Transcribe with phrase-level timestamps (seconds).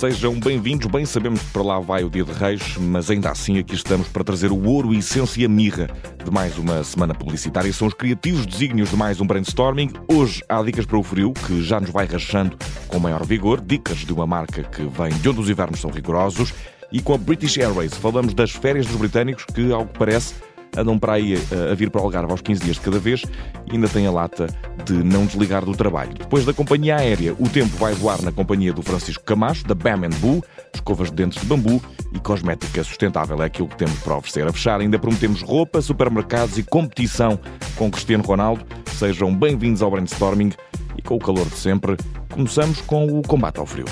[0.00, 0.86] Sejam bem-vindos.
[0.86, 4.08] Bem sabemos que para lá vai o dia de Reis, mas ainda assim aqui estamos
[4.08, 5.90] para trazer o ouro, a essência e a mirra
[6.24, 7.70] de mais uma semana publicitária.
[7.70, 9.90] São os criativos desígnios de mais um brainstorming.
[10.10, 12.56] Hoje há dicas para o frio, que já nos vai rachando
[12.88, 13.60] com maior vigor.
[13.60, 16.54] Dicas de uma marca que vem de onde os invernos são rigorosos.
[16.90, 20.32] E com a British Airways falamos das férias dos britânicos, que, ao que parece,
[20.76, 23.22] andam para aí a, a vir para o Algarve aos 15 dias de cada vez
[23.66, 24.46] e ainda têm a lata
[24.84, 26.14] de não desligar do trabalho.
[26.14, 30.08] Depois da companhia aérea, o tempo vai voar na companhia do Francisco Camacho, da Bam
[30.20, 30.42] Boo,
[30.74, 34.46] escovas de dentes de bambu e cosmética sustentável é aquilo que temos para oferecer.
[34.46, 37.38] A fechar, ainda prometemos roupa, supermercados e competição
[37.76, 38.64] com Cristiano Ronaldo.
[38.92, 40.52] Sejam bem-vindos ao Brainstorming
[40.96, 41.96] e com o calor de sempre,
[42.30, 43.86] começamos com o combate ao frio.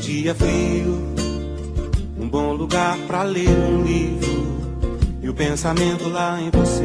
[0.00, 1.09] Dia frio
[2.60, 6.84] lugar para ler um livro e o pensamento lá em você.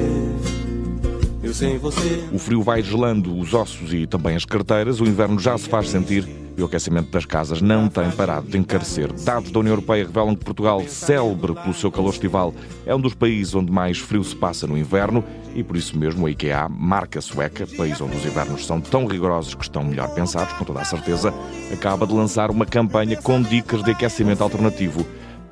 [1.43, 2.23] Eu sem você.
[2.31, 5.89] O frio vai gelando os ossos e também as carteiras, o inverno já se faz
[5.89, 6.25] sentir
[6.57, 9.11] e o aquecimento das casas não tem parado de encarecer.
[9.25, 12.53] Dados da União Europeia revelam que Portugal, célebre pelo seu calor estival,
[12.85, 16.25] é um dos países onde mais frio se passa no inverno e por isso mesmo
[16.25, 20.53] a IKEA, marca sueca, país onde os invernos são tão rigorosos que estão melhor pensados,
[20.53, 21.33] com toda a certeza,
[21.73, 25.05] acaba de lançar uma campanha com dicas de aquecimento alternativo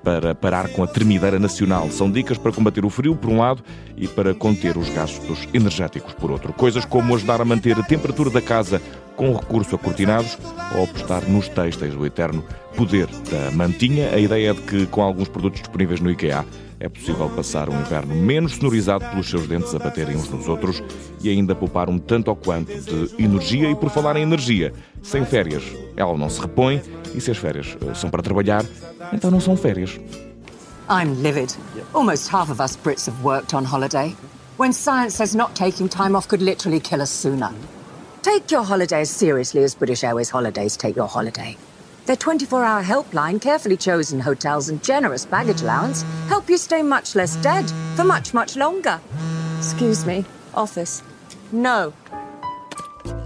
[0.03, 1.89] para parar com a tremideira nacional.
[1.89, 3.63] São dicas para combater o frio, por um lado,
[3.95, 6.51] e para conter os gastos energéticos, por outro.
[6.53, 8.81] Coisas como ajudar a manter a temperatura da casa
[9.15, 10.37] com recurso a cortinados
[10.75, 12.43] ou apostar nos têxteis do eterno
[12.75, 14.09] poder da mantinha.
[14.13, 16.45] A ideia é de que, com alguns produtos disponíveis no IKEA,
[16.79, 20.83] é possível passar um inverno menos sonorizado pelos seus dentes a baterem uns nos outros
[21.21, 23.69] e ainda poupar um tanto ou quanto de energia.
[23.69, 25.63] E por falar em energia, sem férias,
[25.95, 26.81] ela não se repõe
[27.15, 28.65] e se as férias eh, são para trabalhar,
[29.13, 29.97] então não são férias.
[30.89, 31.55] I'm livid.
[31.93, 34.13] Almost half of us Brits have worked on holiday.
[34.57, 37.51] When science says not taking time off could literally kill us sooner.
[38.23, 41.57] Take your holiday as seriously as British Airways Holidays take your holiday.
[42.05, 47.15] Their 24 hour helpline, carefully chosen hotels, and generous baggage allowance help you stay much
[47.15, 49.01] less dead for much, much longer.
[49.59, 50.23] Excuse me,
[50.53, 51.03] office.
[51.51, 51.93] No.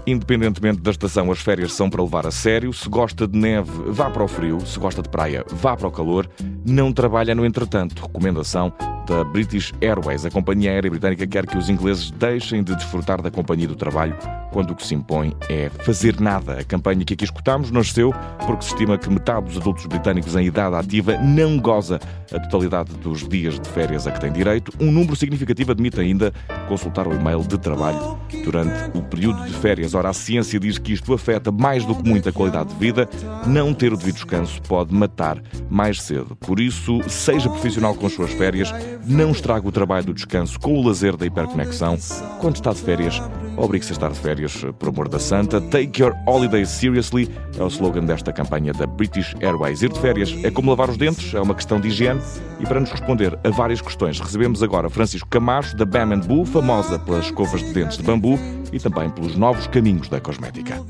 [0.04, 2.72] Independentemente da estação, as férias são para levar a sério.
[2.72, 4.58] Se gosta de neve, vá para o frio.
[4.66, 6.28] Se gosta de praia, vá para o calor.
[6.64, 8.02] Não trabalha no entretanto.
[8.02, 8.72] Recomendação
[9.08, 10.26] da British Airways.
[10.26, 14.14] A companhia aérea britânica quer que os ingleses deixem de desfrutar da companhia do trabalho
[14.52, 16.60] quando o que se impõe é fazer nada.
[16.60, 18.12] A campanha que aqui escutamos nasceu
[18.46, 21.98] porque se estima que metade dos adultos britânicos em idade ativa não goza
[22.32, 24.72] a totalidade dos dias de férias a que tem direito.
[24.78, 26.32] Um número significativo admite ainda
[26.68, 29.94] consultar o e-mail de trabalho durante o período de férias.
[29.94, 33.08] Ora, a ciência diz que isto afeta mais do que muito a qualidade de vida.
[33.46, 36.36] Não ter o devido descanso pode matar mais cedo.
[36.36, 38.72] Por isso, seja profissional com as suas férias,
[39.06, 41.96] não estrague o trabalho do descanso com o lazer da hiperconexão.
[42.40, 43.20] Quando está de férias,
[43.56, 45.60] obrigue-se a estar de férias, por amor da santa.
[45.60, 49.82] Take your holidays seriously é o slogan desta campanha da British Airways.
[49.82, 52.20] Ir de férias é como lavar os dentes, é uma questão de higiene.
[52.60, 56.98] E para nos responder a várias questões, recebemos agora Francisco Camacho, da Bam Boo, famosa
[56.98, 58.38] pelas escovas de dentes de bambu
[58.72, 60.82] e também pelos novos caminhos da cosmética.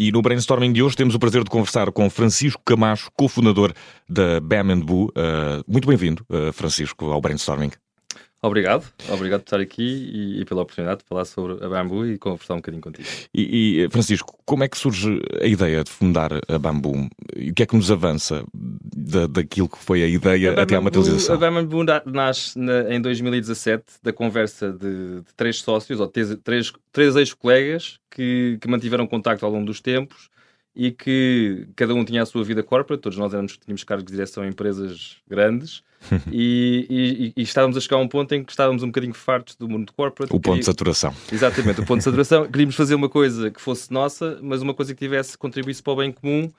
[0.00, 3.70] E no brainstorming de hoje temos o prazer de conversar com Francisco Camacho, cofundador
[4.08, 5.08] da Bam Boo.
[5.08, 7.70] Uh, muito bem-vindo, uh, Francisco, ao brainstorming.
[8.42, 12.16] Obrigado, obrigado por estar aqui e, e, pela oportunidade de falar sobre a Bamboo e
[12.16, 13.06] conversar um bocadinho contigo.
[13.34, 17.06] E, e, Francisco, como é que surge a ideia de fundar a Bamboo?
[17.36, 20.74] E o que é que nos avança da, daquilo que foi a ideia a até
[20.74, 21.34] à materialização?
[21.34, 26.72] A Bamboo nasce na, em 2017 da conversa de, de três sócios, ou três, três,
[26.90, 30.30] três ex-colegas que, que mantiveram contacto ao longo dos tempos
[30.74, 34.12] e que cada um tinha a sua vida corporate, todos nós éramos, tínhamos cargos de
[34.12, 35.82] direção em empresas grandes
[36.30, 39.56] e, e, e, estávamos a chegar a um ponto em que estávamos um bocadinho fartos
[39.56, 40.34] do mundo corporate.
[40.34, 41.14] O ponto de saturação.
[41.30, 42.46] Exatamente, o ponto de saturação.
[42.46, 45.96] Queríamos fazer uma coisa que fosse nossa, mas uma coisa que tivesse, contribuísse para o
[45.96, 46.50] bem comum.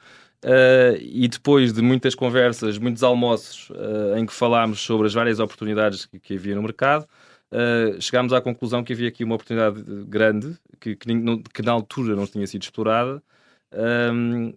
[0.44, 5.40] Uh, e depois de muitas conversas, muitos almoços uh, em que falámos sobre as várias
[5.40, 7.07] oportunidades que, que havia no mercado,
[7.52, 11.07] uh, chegámos à conclusão que havia aqui uma oportunidade grande que, que,
[11.54, 13.22] que na altura não tinha sido explorada
[13.73, 14.53] um,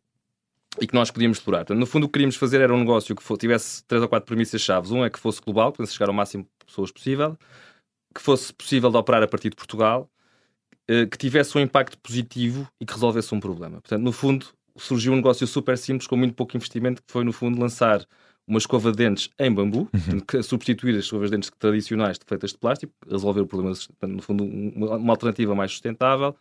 [0.81, 1.61] e que nós podíamos explorar.
[1.61, 4.08] Portanto, no fundo, o que queríamos fazer era um negócio que fosse, tivesse três ou
[4.08, 4.90] quatro premissas chaves.
[4.90, 7.37] Um é que fosse global, que chegar ao máximo de pessoas possível,
[8.14, 10.11] que fosse possível de operar a partir de Portugal,
[10.88, 13.81] eh, que tivesse um impacto positivo e que resolvesse um problema.
[13.81, 14.46] Portanto, no fundo,
[14.76, 18.05] surgiu um negócio super simples, com muito pouco investimento, que foi, no fundo, lançar
[18.46, 20.43] uma escova de dentes em bambu, uhum.
[20.43, 24.96] substituir as escovas de dentes tradicionais feitas de plástico, resolver o problema, no fundo, uma,
[24.96, 26.37] uma alternativa mais sustentável,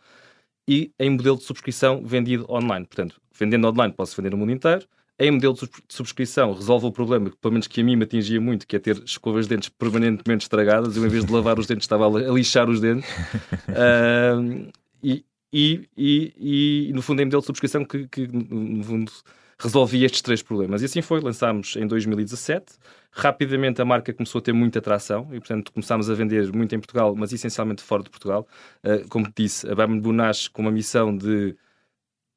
[0.68, 2.86] e em modelo de subscrição vendido online.
[2.86, 4.86] Portanto, vendendo online posso vender no mundo inteiro,
[5.18, 8.66] em modelo de subscrição resolve o problema, pelo menos que a mim me atingia muito,
[8.66, 10.96] que é ter escovas de dentes permanentemente estragadas.
[10.96, 13.08] Eu, em vez de lavar os dentes, estava a lixar os dentes.
[13.70, 14.72] uh,
[15.02, 19.12] e, e, e, e, no fundo, em modelo de subscrição que, que no fundo,
[19.58, 20.82] resolvia estes três problemas.
[20.82, 22.74] E assim foi, lançámos em 2017.
[23.10, 26.80] Rapidamente a marca começou a ter muita atração e, portanto, começámos a vender muito em
[26.80, 28.46] Portugal, mas essencialmente fora de Portugal.
[28.82, 31.56] Uh, como disse, a Bambu nasce com uma missão de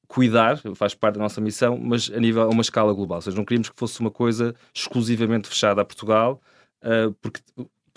[0.07, 3.17] cuidar, faz parte da nossa missão, mas a nível a uma escala global.
[3.17, 6.41] Ou seja, não queríamos que fosse uma coisa exclusivamente fechada a Portugal,
[6.83, 7.41] uh, porque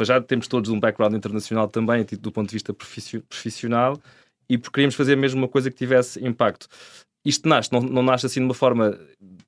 [0.02, 4.00] já temos todos um background internacional também, do ponto de vista profissional,
[4.49, 6.66] e porque queríamos fazer mesmo uma coisa que tivesse impacto.
[7.25, 8.99] Isto nasce, não, não nasce assim de uma forma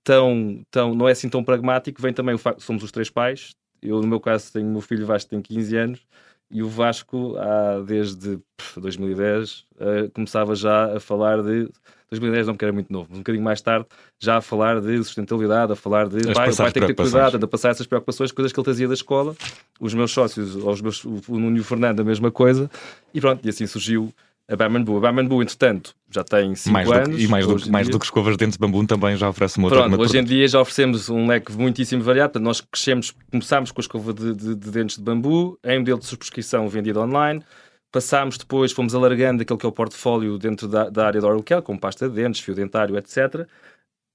[0.05, 3.55] tão, tão, não é assim tão pragmático, vem também o facto somos os três pais.
[3.81, 6.07] Eu, no meu caso, tenho o meu filho Vasco, tem 15 anos,
[6.51, 8.39] e o Vasco, há, desde
[8.77, 11.69] 2010, uh, eh, começava já a falar de
[12.11, 13.87] 2010 não, porque era muito novo, um bocadinho mais tarde,
[14.21, 17.43] já a falar de sustentabilidade, a falar de pai, o pai tem que ter cuidado,
[17.43, 19.35] a passar essas preocupações, coisas que ele trazia da escola,
[19.81, 22.71] os meus sócios, os meus, o Nuno e o Fernando, a mesma coisa,
[23.15, 24.13] e pronto, e assim surgiu
[24.49, 25.05] a Bambu.
[25.05, 27.23] A entretanto, já tem 5 anos.
[27.23, 29.69] E mais, do, mais do que escovas de dentes de bambu também já oferece uma
[29.69, 32.39] outra Pronto, hoje em dia já oferecemos um leque muitíssimo variado.
[32.39, 36.07] Nós crescemos, começámos com a escova de, de, de dentes de bambu, em modelo de
[36.07, 37.43] subscrição vendido online.
[37.91, 41.43] Passámos depois, fomos alargando aquele que é o portfólio dentro da, da área da oral
[41.43, 43.47] care, com pasta de dentes, fio dentário, etc.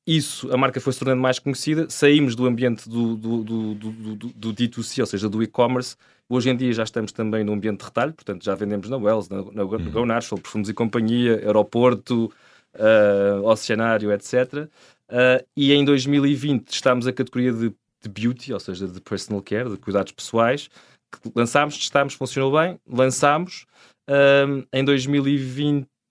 [0.07, 4.15] Isso, a marca foi se tornando mais conhecida, saímos do ambiente do, do, do, do,
[4.15, 5.97] do D2C, ou seja, do e-commerce.
[6.29, 9.27] Hoje em dia já estamos também no ambiente de retalho, portanto já vendemos na Wells,
[9.29, 9.91] na, na uhum.
[9.91, 12.31] Go Natural, Perfumes e Companhia, Aeroporto,
[12.75, 14.33] uh, Oceanário, etc.
[14.53, 14.69] Uh,
[15.09, 19.69] ah, e em 2020 estamos a categoria de, de beauty, ou seja, de personal care,
[19.69, 20.69] de cuidados pessoais,
[21.35, 23.65] lançámos, testámos, funcionou bem, lançámos.
[24.09, 24.85] Um, em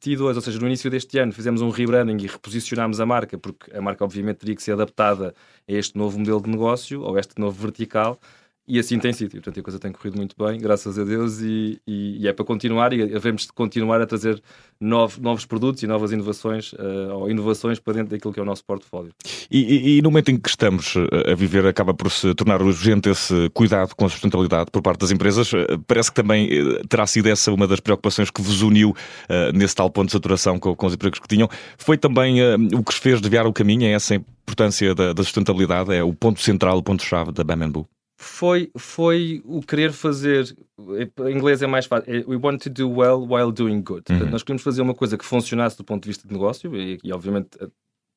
[0.06, 3.76] 2022, ou seja, no início deste ano, fizemos um rebranding e reposicionámos a marca, porque
[3.76, 5.34] a marca obviamente teria que ser adaptada
[5.68, 8.18] a este novo modelo de negócio, ou a este novo vertical.
[8.68, 9.30] E assim tem sido.
[9.30, 12.44] portanto, a coisa tem corrido muito bem, graças a Deus, e, e, e é para
[12.44, 12.92] continuar.
[12.92, 14.42] E devemos continuar a trazer
[14.80, 18.46] novos, novos produtos e novas inovações, uh, ou inovações para dentro daquilo que é o
[18.46, 19.12] nosso portfólio.
[19.50, 23.08] E, e, no momento em que estamos eh, a viver, acaba por se tornar urgente
[23.08, 25.52] esse cuidado com a sustentabilidade por parte das empresas.
[25.54, 26.48] Eh, parece que também
[26.88, 30.58] terá sido essa uma das preocupações que vos uniu uh, nesse tal ponto de saturação
[30.58, 31.48] com, com os empregos que tinham.
[31.78, 35.22] Foi também uh, o que vos fez desviar o caminho, é essa importância da, da
[35.22, 37.86] sustentabilidade, é o ponto central, o ponto-chave da Bambu
[38.16, 40.56] foi, foi o querer fazer.
[40.78, 42.10] Em inglês é mais fácil.
[42.10, 44.04] É, we want to do well while doing good.
[44.08, 44.18] Uhum.
[44.18, 46.98] Portanto, nós queremos fazer uma coisa que funcionasse do ponto de vista de negócio, e,
[47.04, 47.68] e obviamente, eh,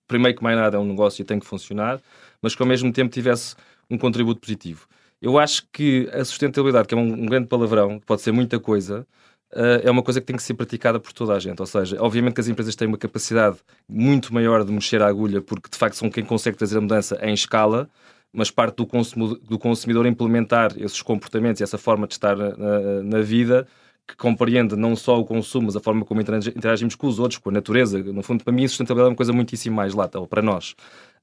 [0.07, 1.99] primeiro que mais nada é um negócio e tem que funcionar,
[2.41, 3.55] mas que ao mesmo tempo tivesse
[3.89, 4.87] um contributo positivo.
[5.21, 8.57] Eu acho que a sustentabilidade, que é um, um grande palavrão, que pode ser muita
[8.57, 9.05] coisa,
[9.53, 11.59] uh, é uma coisa que tem que ser praticada por toda a gente.
[11.59, 13.57] Ou seja, obviamente que as empresas têm uma capacidade
[13.87, 17.19] muito maior de mexer a agulha, porque de facto são quem consegue trazer a mudança
[17.21, 17.89] em escala
[18.31, 23.03] mas parte do consumidor, do consumidor implementar esses comportamentos e essa forma de estar na,
[23.03, 23.67] na, vida
[24.07, 27.49] que compreende não só o consumo, mas a forma como interagimos com os outros, com
[27.49, 28.01] a natureza.
[28.01, 30.71] No fundo, para mim, a sustentabilidade é uma coisa muitíssimo mais lata, ou para nós.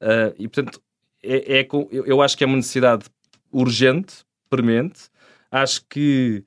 [0.01, 0.81] Uh, e, portanto,
[1.23, 3.07] é, é, eu acho que é uma necessidade
[3.51, 5.09] urgente, premente.
[5.51, 6.45] Acho que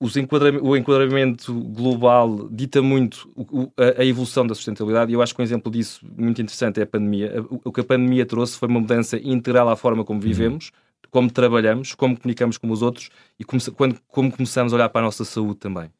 [0.00, 3.28] o enquadramento global dita muito
[3.76, 6.86] a, evolução da sustentabilidade e eu acho que um exemplo disso muito interessante é a
[6.86, 7.44] pandemia.
[7.64, 11.08] O que a pandemia trouxe foi uma mudança integral à forma como vivemos, uhum.
[11.10, 15.00] como trabalhamos, como comunicamos com os outros e como, quando, como começamos a olhar para
[15.00, 15.90] a nossa saúde também.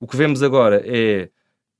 [0.00, 1.30] O que vemos agora é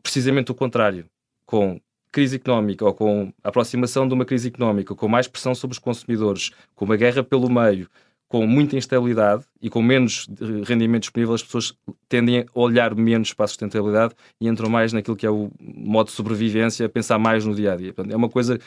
[0.00, 1.05] precisamente o contrário,
[1.45, 1.81] com
[2.12, 5.79] crise económica ou com a aproximação de uma crise económica, com mais pressão sobre os
[5.81, 7.90] consumidores, com uma guerra pelo meio,
[8.28, 10.28] com muita instabilidade e com menos
[10.64, 11.75] rendimento disponível, as pessoas
[12.09, 16.09] tendem a olhar menos para a sustentabilidade e entram mais naquilo que é o modo
[16.09, 17.95] de sobrevivência, pensar mais no dia a dia.
[18.11, 18.59] é uma coisa.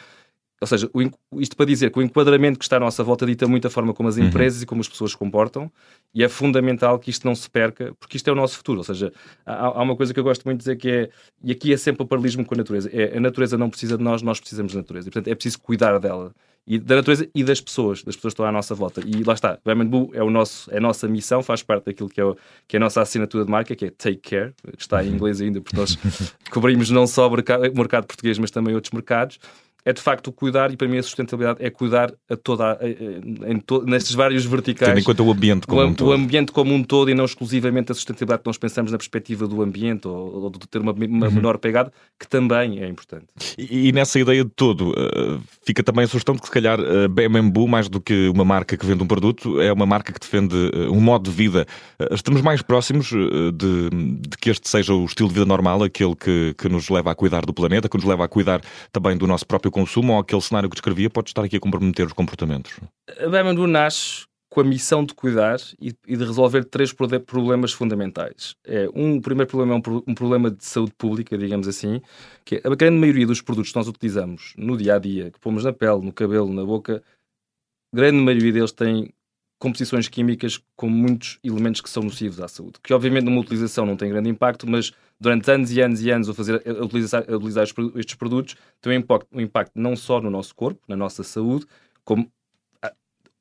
[0.61, 0.89] Ou seja,
[1.37, 3.93] isto para dizer que o enquadramento que está à nossa volta dita muito a forma
[3.93, 4.25] como as uhum.
[4.25, 4.63] empresas uhum.
[4.63, 5.71] e como as pessoas se comportam,
[6.13, 8.79] e é fundamental que isto não se perca, porque isto é o nosso futuro.
[8.79, 9.13] Ou seja,
[9.45, 11.09] há, há uma coisa que eu gosto muito de dizer que é,
[11.43, 14.03] e aqui é sempre o paralelismo com a natureza: é a natureza não precisa de
[14.03, 15.07] nós, nós precisamos da natureza.
[15.07, 16.33] E, portanto, é preciso cuidar dela
[16.69, 19.01] e da natureza e das pessoas, das pessoas que estão à nossa volta.
[19.03, 22.21] E lá está, Bambu é, o nosso, é a nossa missão, faz parte daquilo que
[22.21, 22.37] é, o,
[22.67, 25.41] que é a nossa assinatura de marca, que é Take Care, que está em inglês
[25.41, 25.97] ainda, porque nós
[26.51, 29.39] cobrimos não só o o mercado português, mas também outros mercados
[29.85, 33.59] é de facto cuidar, e para mim a sustentabilidade é cuidar a toda, a, em
[33.59, 34.89] to, nestes vários verticais.
[34.89, 36.07] Tendo em conta o ambiente como o, um todo.
[36.09, 39.47] O ambiente como um todo e não exclusivamente a sustentabilidade que nós pensamos na perspectiva
[39.47, 41.33] do ambiente ou, ou de ter uma, uma uhum.
[41.33, 43.27] menor pegada, que também é importante.
[43.57, 46.79] E, e nessa ideia de todo, uh, fica também a sugestão de que se calhar
[46.79, 50.19] uh, Bambu, mais do que uma marca que vende um produto, é uma marca que
[50.19, 51.65] defende uh, um modo de vida.
[51.99, 55.83] Uh, estamos mais próximos uh, de, de, que este seja o estilo de vida normal,
[55.83, 59.17] aquele que, que nos leva a cuidar do planeta, que nos leva a cuidar também
[59.17, 62.05] do nosso próprio próprio consumo ou aquele cenário que descrevia pode estar aqui a comprometer
[62.05, 62.79] os comportamentos?
[63.17, 68.55] A Bemanu nasce com a missão de cuidar e, e, de resolver três problemas fundamentais.
[68.65, 72.01] É, um, o primeiro problema é um, um, problema de saúde pública, digamos assim,
[72.43, 75.39] que é a grande maioria dos produtos que nós utilizamos no dia a dia, que
[75.39, 77.03] pomos na pele, no cabelo, na boca,
[77.93, 79.13] a grande maioria deles tem
[79.59, 83.97] composições químicas com muitos elementos que são nocivos à saúde, que obviamente numa utilização não
[83.97, 87.35] tem grande impacto, mas durante anos e anos e anos a, fazer, a utilizar, a
[87.35, 87.63] utilizar
[87.95, 91.65] estes produtos tem um impacto, um impacto não só no nosso corpo, na nossa saúde,
[92.03, 92.31] como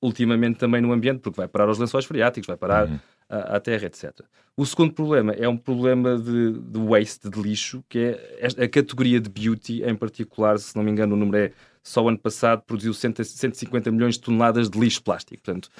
[0.00, 2.98] ultimamente também no ambiente, porque vai parar aos lençóis freáticos, vai parar uhum.
[3.28, 4.20] à, à, terra, etc.
[4.56, 9.20] O segundo problema é um problema de, de waste, de lixo, que é a categoria
[9.20, 12.62] de beauty, em particular, se não me engano, o número é só o ano passado
[12.66, 15.42] produziu 150 milhões de toneladas de lixo plástico.
[15.42, 15.70] Portanto,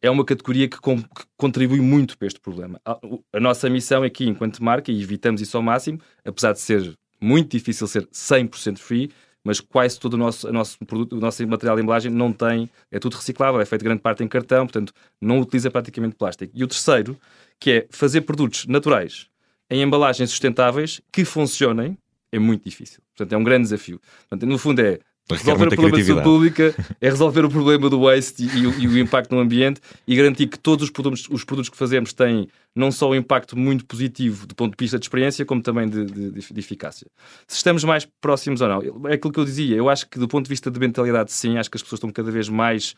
[0.00, 2.80] é uma categoria que, com, que, contribui muito para este problema.
[2.84, 2.98] A,
[3.32, 7.56] a, nossa missão aqui, enquanto marca, e evitamos isso ao máximo, apesar de ser muito
[7.56, 9.10] difícil ser 100% free,
[9.44, 12.68] mas quase todo o nosso, o nosso produto, o nosso material de embalagem não tem,
[12.90, 16.52] é tudo reciclável, é feito grande parte em cartão, portanto não utiliza praticamente plástico.
[16.54, 17.18] E o terceiro,
[17.58, 19.26] que é fazer produtos naturais
[19.70, 21.96] em embalagens sustentáveis que funcionem,
[22.30, 23.00] é muito difícil.
[23.14, 24.00] Portanto, é um grande desafio.
[24.28, 24.98] Portanto, no fundo é
[25.36, 28.80] resolver o problema da saúde pública, é resolver o problema do waste e, e, o,
[28.80, 32.12] e, o, impacto no ambiente e garantir que todos os produtos, os produtos que fazemos
[32.12, 35.88] têm não só um impacto muito positivo do ponto de vista de experiência, como também
[35.88, 37.06] de, de, de, eficácia.
[37.46, 40.28] Se estamos mais próximos ou não, é aquilo que eu dizia, eu acho que do
[40.28, 42.94] ponto de vista de mentalidade, sim, acho que as pessoas estão cada vez mais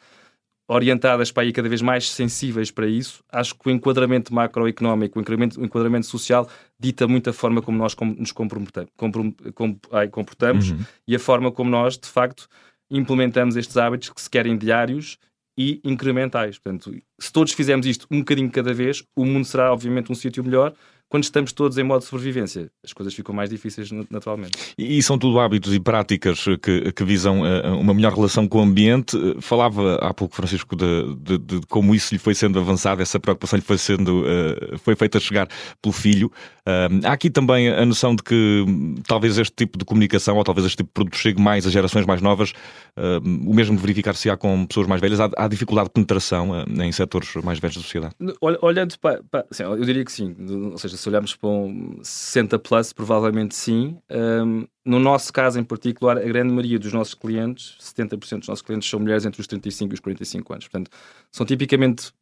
[0.70, 3.24] orientadas para aí cada vez mais sensíveis para isso.
[3.30, 6.48] Acho que o enquadramento macroeconómico, o enquadramento, o enquadramento social,
[6.78, 8.88] dita muito a forma como nós nos comportamos,
[10.12, 10.78] comportamos uhum.
[11.08, 12.48] e a forma como nós, de facto,
[12.88, 15.18] implementamos estes hábitos que se querem diários
[15.58, 16.56] e incrementais.
[16.56, 20.44] Portanto, se todos fizermos isto um bocadinho cada vez, o mundo será, obviamente, um sítio
[20.44, 20.72] melhor
[21.10, 24.52] quando estamos todos em modo de sobrevivência, as coisas ficam mais difíceis naturalmente.
[24.78, 28.62] E são tudo hábitos e práticas que, que visam uh, uma melhor relação com o
[28.62, 29.18] ambiente.
[29.40, 33.56] Falava há pouco, Francisco, de, de, de, como isso lhe foi sendo avançado, essa preocupação
[33.56, 34.24] lhe foi sendo
[34.78, 35.48] foi feita chegar
[35.82, 36.30] pelo filho.
[37.04, 38.64] Há aqui também a noção de que
[39.06, 42.06] talvez este tipo de comunicação ou talvez este tipo de produto chegue mais às gerações
[42.06, 42.52] mais novas,
[42.96, 45.18] o mesmo verificar-se há com pessoas mais velhas.
[45.18, 48.14] Há, há dificuldade de penetração em setores mais velhos da sociedade?
[48.40, 50.36] Olhando para, para assim, eu diria que sim.
[50.70, 53.98] Ou seja, se olharmos para um 60 plus, provavelmente sim.
[54.10, 58.62] Um, no nosso caso em particular, a grande maioria dos nossos clientes, 70% dos nossos
[58.62, 60.68] clientes, são mulheres entre os 35 e os 45 anos.
[60.68, 60.90] Portanto,
[61.30, 62.12] são tipicamente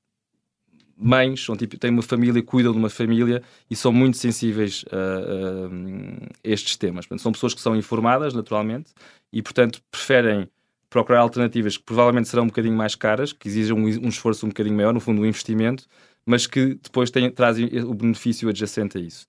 [0.96, 4.96] mães, são tipo, têm uma família, cuidam de uma família e são muito sensíveis a,
[4.96, 7.06] a, estes temas.
[7.06, 8.92] Portanto, são pessoas que são informadas, naturalmente,
[9.32, 10.48] e, portanto, preferem
[10.90, 14.48] procurar alternativas que provavelmente serão um bocadinho mais caras, que exigem um, um esforço um
[14.48, 15.86] bocadinho maior, no fundo, um investimento,
[16.28, 19.26] mas que depois tem, trazem o benefício adjacente a isso.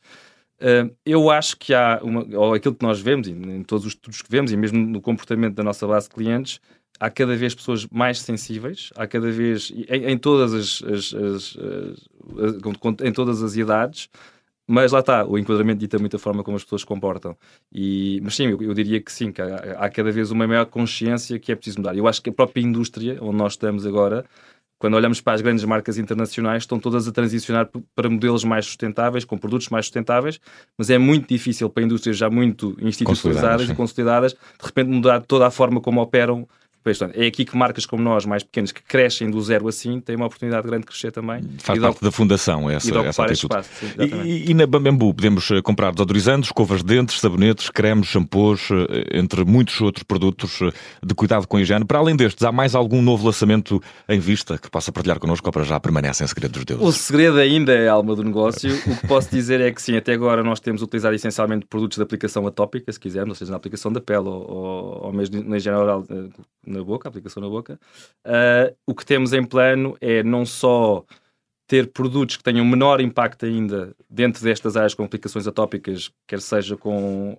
[0.60, 4.22] Uh, eu acho que há, uma, ou aquilo que nós vemos, em todos os estudos
[4.22, 6.60] que vemos, e mesmo no comportamento da nossa base de clientes,
[7.00, 11.58] há cada vez pessoas mais sensíveis, há cada vez, em, em todas as, as, as,
[11.58, 14.10] as, em todas as idades,
[14.68, 17.36] mas lá está, o enquadramento dita muito a forma como as pessoas se comportam.
[17.74, 20.66] E, mas sim, eu, eu diria que sim, que há, há, cada vez uma maior
[20.66, 21.96] consciência que é preciso mudar.
[21.96, 24.26] Eu acho que a própria indústria, onde nós estamos agora,
[24.80, 29.26] quando olhamos para as grandes marcas internacionais, estão todas a transicionar para modelos mais sustentáveis,
[29.26, 30.40] com produtos mais sustentáveis,
[30.78, 35.46] mas é muito difícil para indústrias já muito institucionalizadas e consolidadas, de repente mudar toda
[35.46, 36.48] a forma como operam
[37.14, 40.26] é aqui que marcas como nós, mais pequenas, que crescem do zero assim, têm uma
[40.26, 41.44] oportunidade grande de crescer também.
[41.60, 43.54] Faz parte da fundação essa, essa atitude.
[43.54, 43.88] Espaço, sim,
[44.26, 49.18] e, e, na Bambembu podemos eh, comprar desodorizantes, escovas de dentes, sabonetes, cremes, shampoos, eh,
[49.18, 50.72] entre muitos outros produtos eh,
[51.04, 51.86] de cuidado com a higiene.
[51.86, 55.52] Para além destes, há mais algum novo lançamento em vista que possa partilhar connosco ou
[55.52, 56.86] para já permanece em segredo dos deuses?
[56.86, 58.74] O segredo ainda é a alma do negócio.
[58.74, 62.04] o que posso dizer é que sim, até agora nós temos utilizado essencialmente produtos de
[62.04, 65.58] aplicação atópica, se quisermos, ou seja, na aplicação da pele ou, ou, ou mesmo na
[65.58, 66.06] higiene oral
[66.66, 67.80] na boca, aplicação na boca.
[68.26, 71.06] Uh, o que temos em plano é não só
[71.68, 76.76] ter produtos que tenham menor impacto ainda dentro destas áreas com aplicações atópicas, quer seja
[76.76, 77.38] com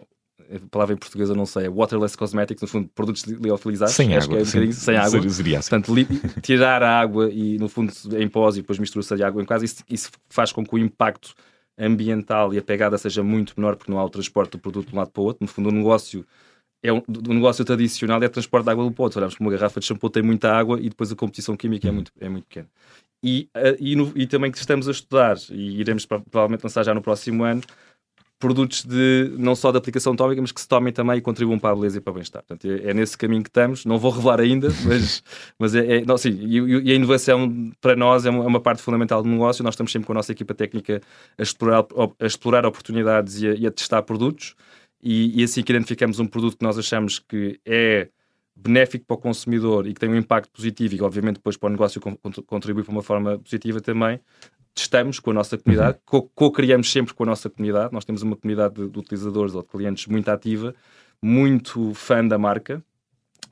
[0.52, 3.94] a palavra em português eu não sei, é waterless cosmetics, no fundo, produtos liofilizados.
[3.94, 4.38] Sem água.
[4.38, 5.28] É um sim, sem água.
[5.28, 5.70] Seria assim.
[5.70, 5.94] Portanto,
[6.42, 9.64] tirar a água e, no fundo, em pós e depois mistura-se a água em casa,
[9.64, 11.34] isso, isso, faz com que o impacto
[11.78, 14.94] ambiental e a pegada seja muito menor, porque não há o transporte do produto de
[14.94, 15.44] um lado para o outro.
[15.44, 16.26] No fundo, o negócio
[16.82, 19.18] é um, negócio tradicional é transporte de água do pote.
[19.18, 21.90] Olhamos para uma garrafa de shampoo tem muita água e depois a competição química é,
[21.90, 22.68] muito, é muito pequena.
[23.22, 26.94] E, uh, e, no, e, também que estamos a estudar, e iremos provavelmente lançar já
[26.94, 27.60] no próximo ano,
[28.38, 31.70] produtos de não só de aplicação tópica, mas que se tomem também e contribuam para
[31.70, 32.42] a beleza e para o bem-estar.
[32.42, 33.84] Portanto, é, é, nesse caminho que estamos.
[33.84, 35.22] Não vou revelar ainda, mas,
[35.58, 38.60] mas é, é não, sim, e, e, a inovação para nós é uma, é uma,
[38.60, 39.62] parte fundamental do negócio.
[39.62, 41.02] Nós estamos sempre com a nossa equipa técnica
[41.36, 41.84] a explorar,
[42.18, 44.56] a explorar oportunidades e a, e a testar produtos
[45.02, 48.08] e, e assim que identificamos um produto que nós achamos que é
[48.54, 51.68] benéfico para o consumidor e que tem um impacto positivo e que obviamente depois para
[51.68, 52.00] o negócio
[52.46, 54.20] contribui para uma forma positiva também,
[54.74, 56.28] testamos com a nossa comunidade, uhum.
[56.34, 57.92] co-criamos sempre com a nossa comunidade.
[57.92, 60.74] Nós temos uma comunidade de, de utilizadores ou de clientes muito ativa,
[61.22, 62.82] muito fã da marca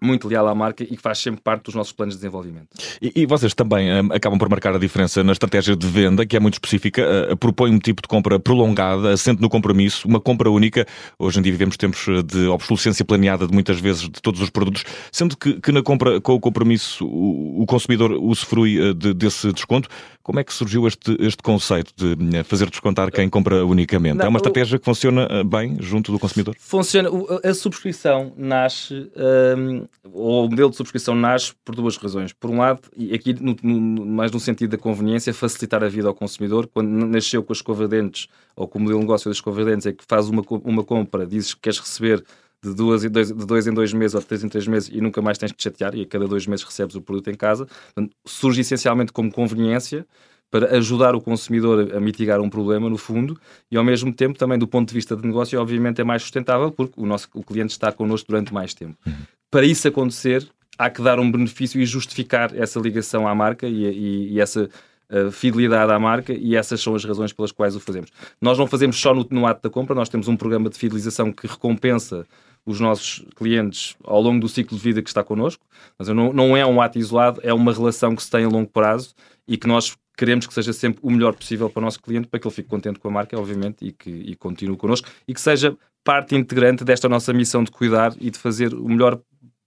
[0.01, 2.69] muito leal à marca e que faz sempre parte dos nossos planos de desenvolvimento.
[3.01, 6.37] E, e vocês também um, acabam por marcar a diferença na estratégia de venda, que
[6.37, 7.03] é muito específica,
[7.33, 10.87] uh, propõe um tipo de compra prolongada, assente no compromisso, uma compra única.
[11.19, 14.85] Hoje em dia vivemos tempos de obsolescência planeada de muitas vezes de todos os produtos,
[15.11, 19.53] sendo que, que na compra com o compromisso o, o consumidor usufrui uh, de, desse
[19.53, 19.89] desconto.
[20.29, 24.19] Como é que surgiu este, este conceito de fazer descontar quem compra unicamente?
[24.19, 26.55] Não, é uma estratégia que funciona bem junto do consumidor?
[26.59, 27.09] Funciona.
[27.43, 29.11] A subscrição nasce,
[29.57, 32.35] um, ou o modelo de subscrição nasce por duas razões.
[32.35, 36.09] Por um lado, e aqui no, no, mais no sentido da conveniência, facilitar a vida
[36.09, 36.69] ao consumidor.
[36.75, 39.87] Quando nasceu com as escova dentes, ou com o modelo de negócio das escova dentes,
[39.87, 42.23] é que faz uma, uma compra, dizes que queres receber
[42.65, 44.91] de, duas, de, dois, de dois em dois meses ou de três em três meses
[44.93, 47.31] e nunca mais tens que te chatear e a cada dois meses recebes o produto
[47.31, 47.67] em casa.
[47.95, 50.07] Portanto, surge essencialmente como conveniência
[50.51, 53.39] para ajudar o consumidor a mitigar um problema, no fundo,
[53.71, 56.71] e ao mesmo tempo, também do ponto de vista de negócio, obviamente é mais sustentável
[56.71, 58.97] porque o nosso o cliente está connosco durante mais tempo.
[59.07, 59.13] Uhum.
[59.51, 60.49] Para isso acontecer,
[60.79, 64.71] há que dar um benefício e justificar essa ligação à marca e, e, e essa
[65.11, 68.11] uh, fidelidade à marca, e essas são as razões pelas quais o fazemos.
[68.41, 71.31] Nós não fazemos só no, no ato da compra, nós temos um programa de fidelização
[71.31, 72.27] que recompensa
[72.69, 75.65] os nossos clientes ao longo do ciclo de vida que está connosco.
[75.99, 78.69] Mas não, não é um ato isolado, é uma relação que se tem a longo
[78.69, 79.15] prazo
[79.47, 82.39] e que nós queremos que seja sempre o melhor possível para o nosso cliente, para
[82.39, 85.41] que ele fique contente com a marca, obviamente, e que e continue connosco e que
[85.41, 89.19] seja parte integrante desta nossa missão de cuidar e de fazer o melhor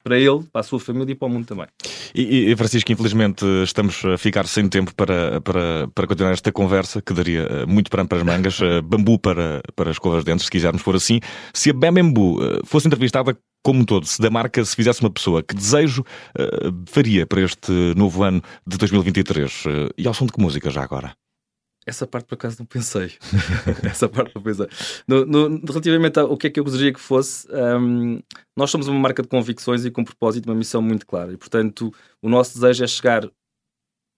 [0.03, 1.67] para ele, para a sua família e para o mundo também.
[2.13, 7.01] E, e, Francisco, infelizmente estamos a ficar sem tempo para, para, para continuar esta conversa,
[7.01, 10.31] que daria eh, muito pano para as mangas, eh, bambu para, para as escovas de
[10.31, 11.19] dentes, se quisermos for assim.
[11.53, 15.43] Se a eh, fosse entrevistada como um todo, se da marca se fizesse uma pessoa,
[15.43, 19.65] que desejo uh, faria para este novo ano de 2023?
[19.65, 21.13] Uh, e ao som de que música já agora?
[21.85, 23.11] Essa parte por acaso não pensei.
[23.83, 24.67] Essa parte não pensei.
[25.07, 28.21] No, no, relativamente ao que é que eu gostaria que fosse, um,
[28.55, 31.33] nós somos uma marca de convicções e com um propósito, uma missão muito clara.
[31.33, 31.91] E portanto,
[32.21, 33.27] o nosso desejo é chegar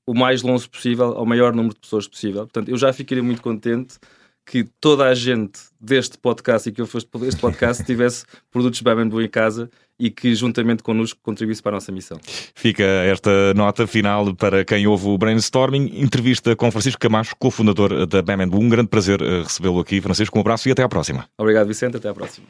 [0.06, 2.41] o mais longe possível ao maior número de pessoas possível.
[2.41, 3.97] Portanto, eu já ficaria muito contente
[4.45, 9.21] que toda a gente deste podcast e que eu fosse este podcast tivesse produtos Bambu
[9.21, 12.19] em casa e que juntamente connosco contribuísse para a nossa missão.
[12.56, 18.21] Fica esta nota final para quem ouve o Brainstorming, entrevista com Francisco Camacho, cofundador da
[18.21, 18.60] Bambu.
[18.60, 20.01] Um grande prazer eh, recebê-lo aqui.
[20.01, 21.25] Francisco, um abraço e até à próxima.
[21.38, 21.97] Obrigado, Vicente.
[21.97, 22.47] Até à próxima.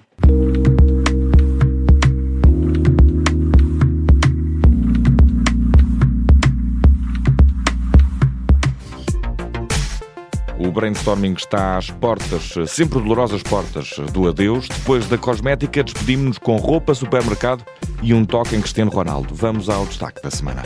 [10.73, 14.67] Brainstorming está às portas, sempre dolorosas portas, do adeus.
[14.67, 17.63] Depois da cosmética, despedimos-nos com roupa, supermercado
[18.01, 19.33] e um toque em Cristiano Ronaldo.
[19.33, 20.63] Vamos ao destaque da semana.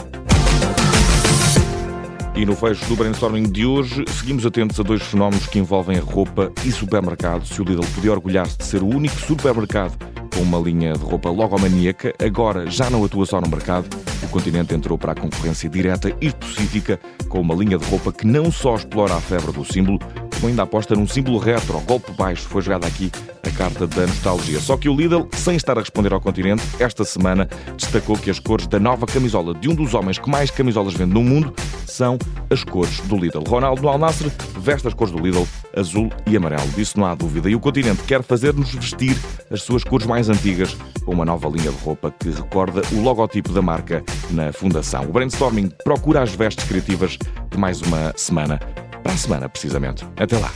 [2.35, 6.51] E no fecho do brainstorming de hoje, seguimos atentos a dois fenómenos que envolvem roupa
[6.63, 7.45] e supermercado.
[7.45, 9.97] Se o Lidl podia orgulhar-se de ser o único supermercado
[10.33, 13.87] com uma linha de roupa logomaníaca, agora já não atua só no mercado.
[14.23, 16.99] O continente entrou para a concorrência direta e específica
[17.29, 19.99] com uma linha de roupa que não só explora a febre do símbolo,
[20.37, 22.47] como ainda aposta num símbolo retro, golpe baixo.
[22.47, 23.11] Foi jogada aqui
[23.45, 24.59] a carta da nostalgia.
[24.59, 28.39] Só que o Lidl, sem estar a responder ao continente, esta semana destacou que as
[28.39, 31.53] cores da nova camisola de um dos homens que mais camisolas vende no mundo
[31.85, 32.17] são
[32.49, 33.43] as cores do Lidl.
[33.47, 36.67] Ronaldo Al Nasser veste as cores do Lidl, azul e amarelo.
[36.75, 37.49] Disso não há dúvida.
[37.49, 39.17] E o continente quer fazer-nos vestir
[39.49, 43.51] as suas cores mais antigas com uma nova linha de roupa que recorda o logotipo
[43.51, 45.03] da marca na fundação.
[45.05, 47.17] O brainstorming procura as vestes criativas
[47.49, 48.59] de mais uma semana.
[49.07, 50.05] Para a semana, precisamente.
[50.17, 50.51] Até lá.